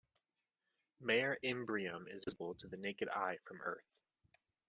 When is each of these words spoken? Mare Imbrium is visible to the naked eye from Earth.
Mare 0.99 1.37
Imbrium 1.43 2.07
is 2.07 2.23
visible 2.23 2.55
to 2.55 2.67
the 2.67 2.75
naked 2.75 3.07
eye 3.09 3.37
from 3.45 3.61
Earth. 3.61 3.85